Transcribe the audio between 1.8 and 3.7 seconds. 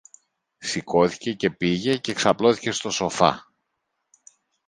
και ξαπλώθηκε στο σοφά.